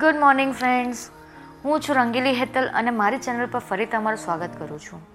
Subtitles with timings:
[0.00, 1.10] Good morning friends
[1.64, 5.06] હું છું રંગીલી હેતલ અને મારી ચેનલ પર ફરી તમારું સ્વાગત કરું છું.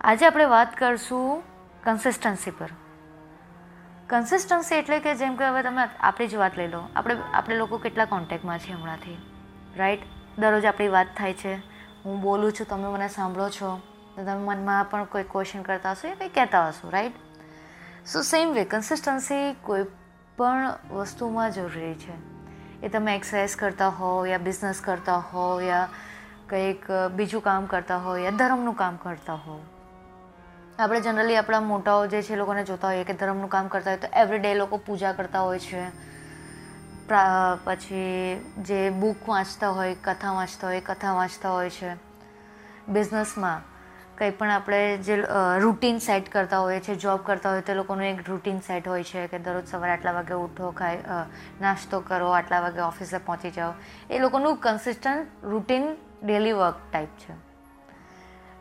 [0.00, 1.42] આજે આપણે વાત કરશું
[1.84, 2.68] કન્સિસ્ટન્સી પર.
[4.06, 6.88] કન્સિસ્ટન્સી એટલે કે જેમ કે હવે તમે આપણી જ વાત લઈ લો.
[6.96, 9.18] આપણે આપણે લોકો કેટલા કોન્ટેક્ટમાં છીએ હમણાંથી
[9.76, 10.00] રાઈટ
[10.38, 11.54] દરરોજ આપણી વાત થાય છે.
[12.04, 13.80] હું બોલું છું, તમે મને સાંભળો છો.
[14.16, 17.12] તો તમે મનમાં પણ કોઈ ક્વેશ્ચન કરતા હશો એ કંઈ કહેતા હશો right
[18.06, 19.84] so same way consistency કોઈ
[20.36, 22.33] પણ વસ્તુમાં જરૂરી છે.
[22.84, 25.88] એ તમે એક્સરસાઇઝ કરતા હો યા બિઝનેસ કરતા હો યા
[26.48, 29.60] કંઈક બીજું કામ કરતા હો યા ધર્મનું કામ કરતા હો.
[30.78, 34.08] આપણે જનરલી આપણા મોટાઓ જે છે લોકોને જોતા હોઈએ કે ધર્મનું કામ કરતા હોય તો
[34.12, 35.84] એવરીડે લોકો પૂજા કરતા હોય છે.
[37.64, 41.94] પછી જે બુક વાંચતા હોય, કથા વાંચતા હોય, કથા વાંચતા હોય છે.
[42.88, 43.73] બિઝનેસમાં
[44.18, 45.14] કંઈ પણ આપણે જે
[45.58, 49.26] રૂટીન સેટ કરતા હોઈએ છીએ જોબ કરતા હોય તે લોકોનું એક રૂટીન સેટ હોય છે
[49.26, 51.24] કે દરરોજ સવારે આટલા વાગે ઉઠો ખાય
[51.60, 53.72] નાસ્તો કરો, આટલા વાગે ઓફિસે પહોંચી જાઓ.
[54.10, 55.84] એ લોકોનું consistent routine
[56.22, 57.34] daily work type છે.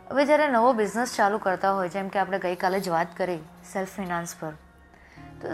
[0.10, 3.42] હવે જ્યારે નવો બિઝનેસ ચાલુ કરતા હોય, જેમ કે આપણે ગઈકાલે જ વાત કરી
[3.74, 4.54] સેલ્ફ ફિનાન્સ પર,
[5.42, 5.48] તો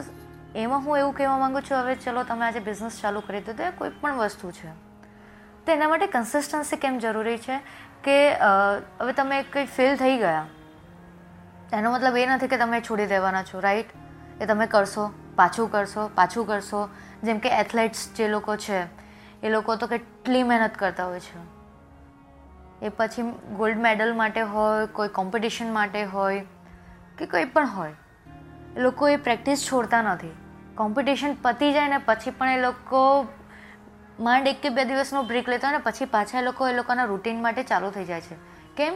[0.55, 3.71] એમાં હું એવું કહેવા માગું છું, હવે ચલો તમે આજે બિઝનેસ ચાલુ કરી તો એ
[3.77, 4.71] કોઈ પણ વસ્તુ છે.
[5.65, 7.57] તો એના માટે કન્સિસ્ટન્સી કેમ જરૂરી છે?
[8.03, 8.15] કે
[8.99, 10.45] હવે તમે કંઈ ફેલ થઈ ગયા.
[11.73, 13.85] એનો મતલબ એ નથી કે તમે છોડી દેવાના છો રાઈટ
[14.41, 16.89] એ તમે કરશો, પાછું કરશો પાછું કરશો.
[17.23, 18.81] જેમ કે એથ્લેટ્સ જે લોકો છે,
[19.43, 21.39] એ લોકો તો કેટલી મહેનત કરતા હોય છે.
[22.81, 23.21] એ પછી
[23.55, 26.45] ગોલ્ડ મેડલ માટે હોય, કોઈ કોમ્પિટિશન માટે હોય,
[27.17, 27.93] કે કંઈ પણ હોય.
[28.77, 30.31] એ લોકો એ પ્રેક્ટિસ છોડતા નથી.
[30.75, 33.27] કોમ્પિટિશન પતી જાય ને પછી પણ એ લોકો
[34.19, 37.03] માંડ એક કે બે દિવસનો બ્રેક લેતા હોય ને, પછી પાછા એ લોકો એ લોકોના
[37.03, 38.35] રૂટીન માટે ચાલુ થઈ જાય છે.
[38.75, 38.93] કેમ?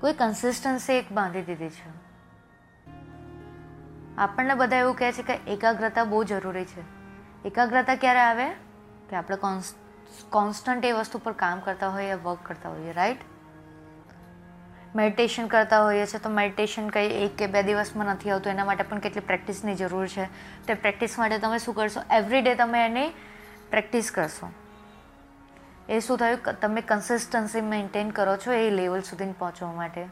[0.00, 1.88] કોઈ કન્સિસ્ટન્સી એક બાંધી દીધી છે.
[4.16, 6.82] આપણને બધા એવું કહે છે કે એકાગ્રતા બહુ જરૂરી છે.
[7.44, 8.48] એકાગ્રતા ક્યારે આવે?
[9.10, 9.36] કે આપણે
[10.30, 13.18] કોન્સ્ટન્ટ એ વસ્તુ પર કામ કરતા હોઈએ વર્ક કરતા હોઈએ રાઈટ
[14.96, 18.82] મેડિટેશન કરતા હોઈએ છીએ તો મેડિટેશન કંઈ એક કે બે દિવસમાં નથી આવતું, એના માટે
[18.82, 20.24] પણ કેટલી પ્રેક્ટિસની જરૂર છે.
[20.66, 22.00] તે પ્રેક્ટિસ માટે તમે શું કરશો?
[22.10, 23.12] એવરી ડે તમે એની
[23.70, 24.50] પ્રેક્ટિસ કરશો.
[25.88, 26.60] એ શું થયું?
[26.60, 30.06] તમે કન્સિસ્ટન્સી મેન્ટેન કરો છો એ લેવલ સુધી પહોંચવા માટે.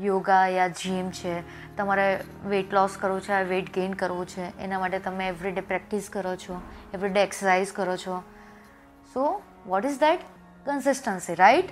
[0.00, 1.34] યોગા યા જીમ છે,
[1.76, 6.36] તમારે વેઇટ લોસ કરવું છે વેઇટ ગેઇન કરવું છે, એના માટે તમે એવરીડે પ્રેક્ટિસ કરો
[6.36, 6.62] છો
[6.94, 8.22] એવરીડે એક્સરસાઇઝ કરો છો.
[9.14, 10.20] So what is that
[10.66, 11.70] consistency right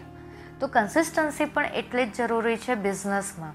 [0.60, 3.54] તો કન્સિસ્ટન્સી પણ એટલી જ જરૂરી છે બિઝનેસમાં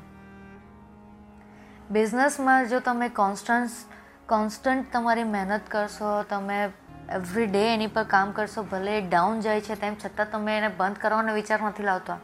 [1.92, 3.86] બિઝનેસમાં જો તમે કોન્સ્ટન્સ
[4.30, 6.70] કોન્સ્ટન્ટ તમારી મહેનત કરશો, તમે
[7.16, 10.97] એવરી ડે એની પર કામ કરશો, ભલે ડાઉન જાય છે તેમ છતાં તમે એને બંધ
[10.97, 12.19] કરવાનો વિચાર નથી લાવતા.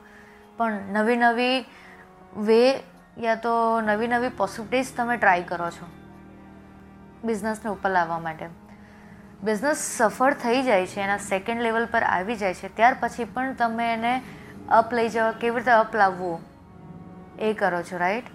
[0.58, 1.66] પણ નવી નવી
[2.38, 2.84] વે
[3.18, 5.86] યા તો નવી નવી પોસિબિલિટીઝ તમે ટ્રાય કરો છો
[7.24, 8.50] બિઝનેસને ઉપર લાવવા માટે.
[9.44, 13.54] બિઝનેસ સફળ થઈ જાય છે, એના સેકન્ડ લેવલ પર આવી જાય છે, ત્યાર પછી પણ
[13.54, 14.14] તમે એને
[14.70, 16.40] અપ લઈ જવા કેવી રીતે અપ લાવવું
[17.40, 18.26] એ કરો છો રાઈટ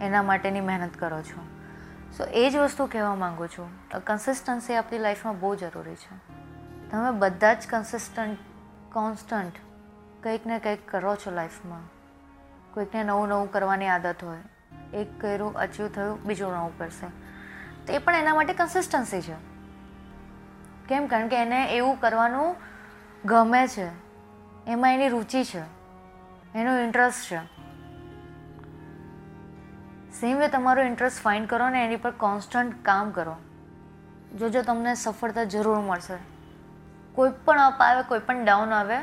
[0.00, 1.57] એના માટેની મહેનત કરો છો.
[2.16, 3.88] સો એ જ વસ્તુ કહેવા માગું છું.
[4.04, 6.38] કન્સિસ્ટન્સી આપણી લાઈફમાં બહુ જરૂરી છે.
[6.90, 8.38] તમે બધા જ કન્સિસ્ટન્ટ
[8.92, 9.52] કોન્સ્ટન્ટ
[10.22, 11.80] કંઈક ને કંઈક કરો છો લાઈફમાં
[12.74, 14.38] કોઈકને નવું નવું કરવાની આદત હોય.
[14.96, 17.06] એક કર્યું અચીવ થયું, બીજું નવું કરશે.
[17.86, 19.34] તો એ પણ એના માટે કન્સિસ્ટન્સી છે.
[20.88, 21.06] કેમ?
[21.06, 22.56] કારણ કે એને એવું કરવાનું
[23.24, 23.88] ગમે છે.
[24.66, 25.60] એમાં એની રુચિ છે.
[26.54, 27.57] એનો ઇન્ટરેસ્ટ છે.
[30.20, 33.36] સેમ વે તમારો ઇન્ટરેસ્ટ ફાઇન્ડ કરો ને એની પર કોન્સ્ટન્ટ કામ કરો.
[34.38, 36.16] જોજો તમને સફળતા જરૂર મળશે.
[37.14, 38.98] કોઈ પણ અપ આવે, કોઈ પણ ડાઉન આવે,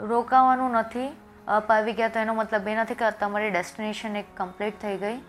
[0.00, 1.08] રોકાવાનું નથી.
[1.48, 5.22] અપ આવી ગયા તો એનો મતલબ એ નથી કે તમારી ડેસ્ટિનેશન એક કમ્પ્લીટ થઈ ગઈ.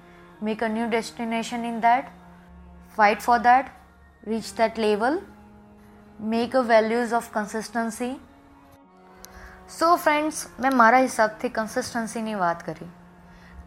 [0.44, 2.06] Make a new destination in that
[2.96, 3.66] fight for that
[4.28, 5.22] reach that level
[6.20, 8.14] make a values of consistency
[9.80, 12.86] so friends મેં મારા હિસાબથી કન્સિસ્ટન્સીની વાત કરી.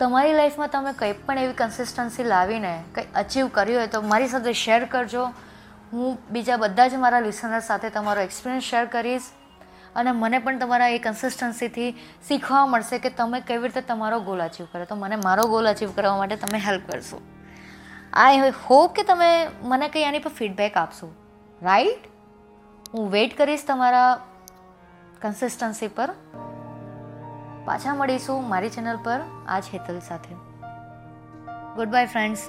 [0.00, 4.52] તમારી લાઈફમાં તમે કંઈ પણ એવી કન્સિસ્ટન્સી લાવીને કંઈ અચીવ કર્યું હોય તો મારી સાથે
[4.52, 5.24] શેર કરજો.
[5.92, 9.22] હું બીજા બધા જ મારા લિસનર સાથે તમારો એક્સપિરિયન્સ શેર કરીશ
[9.96, 11.90] અને મને પણ તમારા એ કન્સિસ્ટન્સીથી
[12.28, 14.84] શીખવા મળશે કે તમે કેવી રીતે તમારો ગોલ અચીવ કરો.
[14.84, 17.20] તો મને મારો ગોલ અચીવ કરવા માટે તમે હેલ્પ કરશો.
[18.12, 21.12] આઈ હોપ કે તમે મને કંઈ આની પર ફીડબેક આપશો.
[21.62, 21.98] રાઈટ
[22.94, 24.20] હું વેઇટ કરીશ તમારા
[25.22, 26.08] કન્સિસ્ટન્સી પર.
[27.64, 30.34] પાછા મળીશું મારી ચેનલ પર આજ હેતલ સાથે.
[31.76, 32.40] Good bye friends